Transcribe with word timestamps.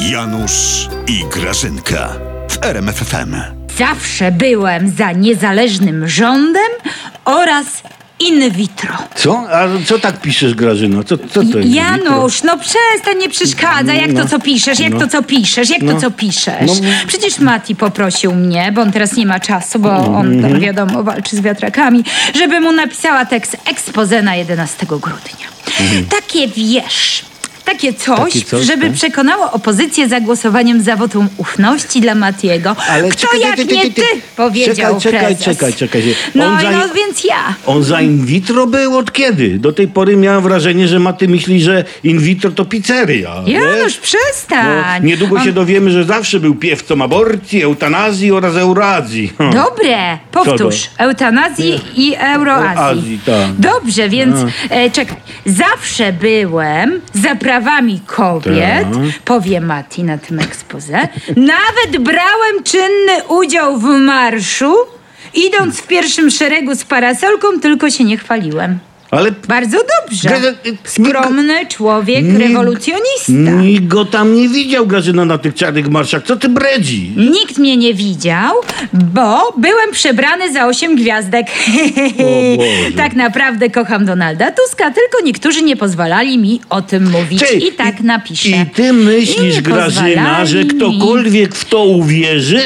Janusz 0.00 0.88
i 1.08 1.24
Grażynka 1.32 2.08
w 2.50 2.64
RMFFM. 2.64 3.36
Zawsze 3.78 4.32
byłem 4.32 4.90
za 4.90 5.12
niezależnym 5.12 6.08
rządem 6.08 6.70
oraz 7.24 7.66
in 8.18 8.50
vitro. 8.50 8.94
Co? 9.14 9.44
A 9.50 9.66
co 9.86 9.98
tak 9.98 10.20
piszesz, 10.20 10.54
Grażyno? 10.54 11.04
Co, 11.04 11.18
co 11.18 11.42
to 11.52 11.58
jest? 11.58 11.70
Janusz, 11.74 12.42
no 12.42 12.58
przestań, 12.58 13.18
nie 13.20 13.28
przeszkadza. 13.28 13.94
Jak 13.94 14.12
to, 14.12 14.28
co 14.28 14.40
piszesz, 14.40 14.80
jak 14.80 14.92
No. 14.92 15.00
to, 15.00 15.08
co 15.08 15.22
piszesz, 15.22 15.70
jak 15.70 15.82
No. 15.82 15.92
to, 15.94 16.00
co 16.00 16.10
piszesz. 16.10 16.66
No. 16.66 16.74
Przecież 17.06 17.38
Mati 17.38 17.76
poprosił 17.76 18.34
mnie, 18.34 18.72
bo 18.74 18.82
on 18.82 18.92
teraz 18.92 19.12
nie 19.16 19.26
ma 19.26 19.40
czasu, 19.40 19.78
bo 19.78 19.90
on 19.96 20.32
Mhm. 20.34 20.42
tam, 20.52 20.60
wiadomo, 20.60 21.02
walczy 21.02 21.36
z 21.36 21.40
wiatrakami, 21.40 22.04
żeby 22.34 22.60
mu 22.60 22.72
napisała 22.72 23.24
tekst 23.26 23.56
expose 23.70 24.22
na 24.22 24.36
11 24.36 24.86
grudnia. 24.86 25.46
Takie 26.10 26.48
wiesz... 26.48 27.24
Takie 27.64 27.94
coś. 27.94 28.32
Takie 28.32 28.44
coś, 28.44 28.66
żeby 28.66 28.86
tak? 28.86 28.92
przekonało 28.92 29.52
opozycję 29.52 30.08
za 30.08 30.20
głosowaniem 30.20 30.82
za 30.82 30.96
wotum 30.96 31.28
ufności 31.36 32.00
dla 32.00 32.14
Matiego. 32.14 32.76
Kto 33.10 33.26
czekaj, 33.26 33.40
jak 33.40 33.58
nie 33.58 33.90
ty, 33.90 34.02
powiedział 34.36 35.00
Czekaj, 35.00 35.36
czekaj, 35.36 35.54
czekaj, 35.54 35.72
czekaj. 35.74 36.02
No, 36.34 36.44
za- 36.62 36.70
no 36.70 36.94
więc 36.94 37.24
ja. 37.24 37.54
On 37.66 37.84
za 37.84 38.00
in 38.00 38.26
vitro 38.26 38.66
był 38.66 38.98
od 38.98 39.12
kiedy? 39.12 39.58
Do 39.58 39.72
tej 39.72 39.88
pory 39.88 40.16
miałem 40.16 40.42
wrażenie, 40.42 40.88
że 40.88 40.98
Maty 40.98 41.28
myśli, 41.28 41.62
że 41.62 41.84
in 42.04 42.18
vitro 42.18 42.50
to 42.50 42.64
pizzeria. 42.64 43.34
Janusz, 43.46 43.74
wiesz? 43.84 43.96
No, 43.96 44.02
przestań. 44.02 45.04
niedługo 45.04 45.36
On- 45.36 45.44
się 45.44 45.52
dowiemy, 45.52 45.90
że 45.90 46.04
zawsze 46.04 46.40
był 46.40 46.54
piewcą 46.54 47.02
aborcji, 47.02 47.62
eutanazji 47.62 48.32
oraz 48.32 48.56
eurazji. 48.56 49.32
Hm. 49.38 49.52
Dobre, 49.52 50.18
powtórz. 50.32 50.90
Eutanazji 50.98 51.80
i 51.96 52.14
euroazji. 52.18 52.78
Azji, 52.78 53.18
tak. 53.26 53.52
Dobrze, 53.58 54.08
więc 54.08 54.36
e, 54.70 54.90
czekaj. 54.90 55.16
Zawsze 55.46 56.12
byłem 56.12 57.00
za 57.14 57.34
prawami 57.62 58.00
kobiet, 58.06 58.82
Tak. 58.92 59.22
powie 59.24 59.60
Mati 59.60 60.04
na 60.04 60.18
tym 60.18 60.38
ekspoze. 60.38 61.08
Nawet 61.36 61.98
brałem 62.00 62.62
czynny 62.64 63.24
udział 63.28 63.78
w 63.78 63.84
marszu, 63.84 64.74
idąc 65.34 65.80
w 65.80 65.86
pierwszym 65.86 66.30
szeregu 66.30 66.74
z 66.74 66.84
parasolką, 66.84 67.60
tylko 67.60 67.90
się 67.90 68.04
nie 68.04 68.16
chwaliłem. 68.16 68.78
Ale 69.12 69.32
Bardzo 69.48 69.78
dobrze. 69.78 70.54
Skromny 70.84 71.66
człowiek, 71.66 72.24
Nikt- 72.24 72.38
rewolucjonista. 72.38 73.32
nikt 73.62 73.86
go 73.86 74.04
tam 74.04 74.34
nie 74.34 74.48
widział, 74.48 74.86
Grażyna, 74.86 75.24
na 75.24 75.38
tych 75.38 75.54
czarnych 75.54 75.88
marszach. 75.88 76.22
Co 76.22 76.36
ty 76.36 76.48
bredzi? 76.48 77.12
Nikt 77.16 77.58
mnie 77.58 77.76
nie 77.76 77.94
widział, 77.94 78.54
bo 78.92 79.52
byłem 79.58 79.90
przebrany 79.92 80.52
za 80.52 80.66
osiem 80.66 80.96
gwiazdek. 80.96 81.46
Tak 82.96 83.14
naprawdę 83.16 83.70
kocham 83.70 84.04
Donalda 84.06 84.50
Tuska, 84.50 84.90
tylko 84.90 85.24
niektórzy 85.24 85.62
nie 85.62 85.76
pozwalali 85.76 86.38
mi 86.38 86.60
o 86.70 86.82
tym 86.82 87.10
mówić. 87.10 87.40
Ty, 87.40 87.54
I 87.54 87.72
tak 87.72 88.00
napiszę. 88.00 88.48
I 88.48 88.66
ty 88.74 88.92
myślisz, 88.92 89.58
I 89.58 89.62
Grażyna, 89.62 90.44
że 90.46 90.64
ktokolwiek 90.64 91.54
w 91.54 91.64
to 91.64 91.84
uwierzy? 91.84 92.60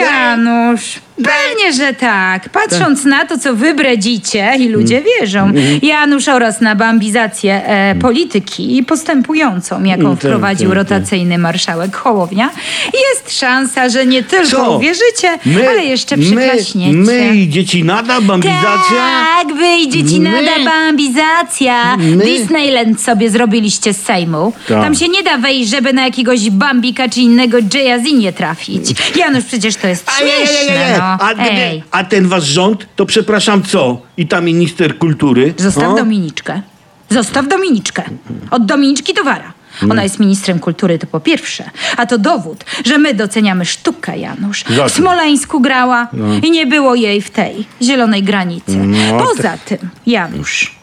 Janusz, 0.00 1.00
pewnie, 1.16 1.72
że 1.76 1.92
tak. 1.94 2.48
Patrząc 2.48 3.04
na 3.04 3.26
to, 3.26 3.38
co 3.38 3.54
wy 3.54 3.74
bredzicie 3.74 4.52
i 4.58 4.68
ludzie 4.68 4.94
Mm. 4.98 5.08
wierzą. 5.20 5.52
Janusz 5.82 6.28
oraz 6.28 6.60
na 6.60 6.74
bambizację 6.76 7.66
e, 7.66 7.94
polityki 7.94 8.82
postępującą, 8.88 9.84
jaką 9.84 10.00
Mm, 10.02 10.16
tak, 10.16 10.20
wprowadził 10.20 10.70
tak, 10.70 10.78
tak. 10.78 10.90
rotacyjny 10.90 11.38
marszałek 11.38 11.96
Hołownia, 11.96 12.50
jest 12.84 13.38
szansa, 13.40 13.88
że 13.88 14.06
nie 14.06 14.22
tylko 14.22 14.50
Co? 14.50 14.76
uwierzycie, 14.76 15.38
ale 15.68 15.84
jeszcze 15.84 16.18
przyklaśniecie. 16.18 16.92
My, 16.92 17.12
my 17.28 17.36
i 17.36 17.48
dzieci 17.48 17.84
nada, 17.84 18.20
bambizacja? 18.20 19.24
Tak, 19.38 19.54
wy 19.56 19.76
i 19.76 19.88
dzieci 19.88 20.20
My? 20.20 20.30
nada 20.30 20.70
bambizacja. 20.70 21.96
My? 21.96 22.24
Disneyland 22.24 23.00
sobie 23.00 23.30
zrobiliście 23.30 23.94
z 23.94 24.02
Sejmu. 24.02 24.52
Tak. 24.68 24.82
Tam 24.82 24.94
się 24.94 25.08
nie 25.08 25.22
da 25.22 25.38
wejść, 25.38 25.70
żeby 25.70 25.92
na 25.92 26.04
jakiegoś 26.04 26.50
Bambika 26.50 27.08
czy 27.08 27.20
innego 27.20 27.58
Jay-Z 27.74 28.12
nie 28.18 28.32
trafić. 28.32 28.82
Janusz, 29.16 29.44
przecież 29.44 29.76
to 29.76 29.88
jest 29.88 30.10
śmieszne, 30.18 30.98
no. 30.98 31.03
A, 31.04 31.34
Ej, 31.38 31.82
a 31.90 32.04
ten 32.04 32.28
wasz 32.28 32.44
rząd, 32.44 32.86
to 32.96 33.06
przepraszam 33.06 33.62
co? 33.62 34.00
I 34.16 34.26
ta 34.26 34.40
minister 34.40 34.98
kultury? 34.98 35.54
zostaw 35.56 35.92
O? 35.92 35.94
Dominiczkę. 35.96 36.62
Zostaw 37.10 37.48
Dominiczkę. 37.48 38.02
Od 38.50 38.66
Dominiczki 38.66 39.14
to 39.14 39.24
wara. 39.24 39.52
Ona 39.90 40.02
jest 40.02 40.20
ministrem 40.20 40.58
kultury, 40.58 40.98
to 40.98 41.06
po 41.06 41.20
pierwsze. 41.20 41.70
A 41.96 42.06
to 42.06 42.18
dowód, 42.18 42.64
że 42.84 42.98
my 42.98 43.14
doceniamy 43.14 43.64
sztukę, 43.64 44.18
Janusz. 44.18 44.64
W? 44.64 44.90
Smoleńsku 44.90 45.60
grała 45.60 46.08
i 46.42 46.50
nie 46.50 46.66
było 46.66 46.94
jej 46.94 47.20
w 47.22 47.30
tej 47.30 47.66
zielonej 47.82 48.22
granicy. 48.22 48.76
No, 48.76 49.18
Poza 49.18 49.58
tym, 49.64 49.78
Janusz, 50.06 50.74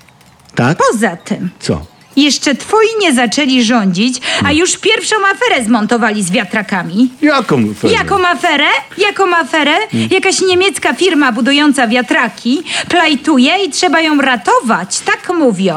Tak? 0.55 0.77
poza 0.91 1.15
tym, 1.15 1.49
Co? 1.59 1.85
Jeszcze 2.15 2.55
twoi 2.55 2.85
nie 3.01 3.13
zaczęli 3.13 3.63
rządzić, 3.63 4.21
a 4.45 4.51
już 4.51 4.77
pierwszą 4.77 5.15
aferę 5.15 5.65
zmontowali 5.65 6.23
z 6.23 6.31
wiatrakami. 6.31 7.09
Jaką 7.21 7.59
aferę? 7.71 7.93
Jaką 7.93 8.27
aferę? 8.27 8.67
Jaką 8.97 9.35
aferę? 9.35 9.71
Jakaś 10.11 10.41
niemiecka 10.41 10.93
firma 10.93 11.31
budująca 11.31 11.87
wiatraki 11.87 12.63
plajtuje 12.89 13.51
i 13.67 13.69
trzeba 13.69 14.01
ją 14.01 14.21
ratować, 14.21 14.99
tak 14.99 15.37
mówią. 15.37 15.75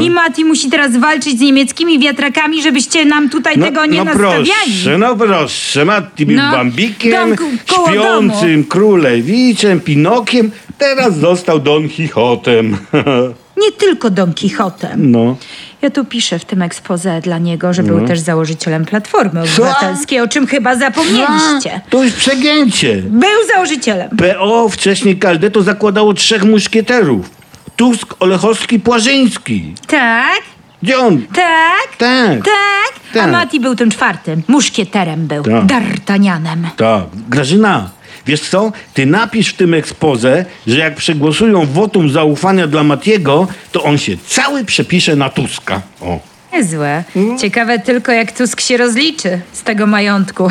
I 0.00 0.10
Mati 0.10 0.44
musi 0.44 0.70
teraz 0.70 0.96
walczyć 0.96 1.38
z 1.38 1.40
niemieckimi 1.40 1.98
wiatrakami, 1.98 2.62
żebyście 2.62 3.04
nam 3.04 3.30
tutaj 3.30 3.58
tego 3.58 3.86
nie 3.86 3.98
no 3.98 4.04
nastawiali. 4.04 4.50
proszę, 4.64 4.98
no 4.98 5.16
proszę, 5.16 5.84
Matti 5.84 6.26
był 6.26 6.36
No, 6.36 6.50
Bambikiem, 6.52 7.12
dom 7.12 7.36
ku- 7.36 7.74
koło 7.74 7.88
śpiącym 7.88 8.64
królewiczem, 8.64 9.80
Pinokiem, 9.80 10.50
teraz 10.78 11.16
został 11.18 11.58
Don 11.60 11.88
Quixotem. 11.88 12.76
Nie 13.62 13.72
tylko 13.72 14.10
Don 14.10 14.34
Quixotem. 14.34 15.10
no. 15.10 15.36
Ja 15.82 15.90
tu 15.90 16.04
piszę 16.04 16.38
w 16.38 16.44
tym 16.44 16.62
expose 16.62 17.20
dla 17.20 17.38
niego, 17.38 17.72
że 17.72 17.82
był 17.82 18.06
też 18.06 18.20
założycielem 18.20 18.84
Platformy 18.84 19.42
Obywatelskiej, 19.42 20.20
o 20.20 20.28
czym 20.28 20.46
chyba 20.46 20.74
zapomnieliście. 20.76 21.80
To 21.90 22.02
już 22.04 22.12
przegięcie. 22.12 22.96
Był 22.96 23.46
założycielem. 23.54 24.10
PO, 24.16 24.68
wcześniej 24.68 25.18
KLD, 25.18 25.50
to 25.50 25.62
zakładało 25.62 26.14
trzech 26.14 26.44
muszkieterów. 26.44 27.30
Tusk, 27.76 28.14
Olechowski, 28.20 28.80
Płażyński. 28.80 29.74
Tak? 29.86 30.40
Gdzie 30.82 30.98
on? 30.98 31.22
Tak? 31.34 31.96
Tak. 31.98 32.44
Tak? 32.44 32.92
A 33.10 33.14
Tak. 33.14 33.30
Mati 33.32 33.60
był 33.60 33.74
tym 33.76 33.90
czwartym. 33.90 34.42
Muszkieterem 34.48 35.26
był. 35.26 35.42
Tak. 35.42 35.64
D'Artagnanem. 35.66 36.66
Tak. 36.76 37.04
Grażyna, 37.28 37.90
wiesz 38.26 38.40
co? 38.40 38.72
Ty 38.94 39.06
napisz 39.06 39.48
w 39.48 39.56
tym 39.56 39.74
ekspoze, 39.74 40.44
że 40.66 40.78
jak 40.78 40.94
przegłosują 40.94 41.66
wotum 41.66 42.10
zaufania 42.10 42.66
dla 42.66 42.84
Matiego, 42.84 43.48
to 43.72 43.82
on 43.82 43.98
się 43.98 44.12
cały 44.28 44.64
przepisze 44.64 45.16
na 45.16 45.28
Tuska. 45.30 45.80
O. 46.00 46.18
Niezłe. 46.52 47.04
Ciekawe 47.40 47.78
tylko, 47.78 48.12
jak 48.12 48.32
Tusk 48.32 48.60
się 48.60 48.76
rozliczy 48.76 49.40
z 49.52 49.62
tego 49.62 49.86
majątku. 49.86 50.50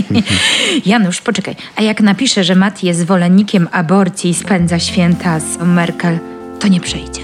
Janusz, 0.86 1.20
poczekaj. 1.20 1.56
A 1.76 1.82
jak 1.82 2.00
napiszę, 2.00 2.44
że 2.44 2.54
Mati 2.54 2.86
jest 2.86 3.00
zwolennikiem 3.00 3.68
aborcji 3.72 4.30
i 4.30 4.34
spędza 4.34 4.78
święta 4.78 5.40
z 5.40 5.58
Merkel, 5.58 6.18
to 6.60 6.68
nie 6.68 6.80
przejdzie. 6.80 7.20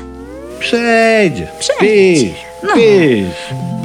Przejdzie. 0.60 1.46
Przejdzie. 1.60 2.26
Pisz, 2.26 2.32
No. 2.62 2.74
pisz. 2.74 3.81